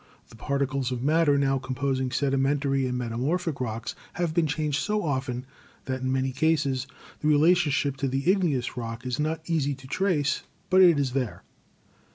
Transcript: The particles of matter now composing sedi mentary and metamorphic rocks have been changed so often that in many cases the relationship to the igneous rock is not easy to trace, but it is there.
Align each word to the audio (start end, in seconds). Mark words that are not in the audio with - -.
The 0.29 0.35
particles 0.35 0.91
of 0.91 1.03
matter 1.03 1.37
now 1.37 1.59
composing 1.59 2.09
sedi 2.09 2.33
mentary 2.39 2.87
and 2.89 2.97
metamorphic 2.97 3.61
rocks 3.61 3.93
have 4.13 4.33
been 4.33 4.47
changed 4.47 4.79
so 4.81 5.03
often 5.03 5.45
that 5.85 6.01
in 6.01 6.11
many 6.11 6.31
cases 6.31 6.87
the 7.19 7.27
relationship 7.27 7.97
to 7.97 8.07
the 8.07 8.27
igneous 8.31 8.75
rock 8.75 9.05
is 9.05 9.19
not 9.19 9.41
easy 9.47 9.75
to 9.75 9.85
trace, 9.85 10.41
but 10.71 10.81
it 10.81 10.97
is 10.97 11.11
there. 11.11 11.43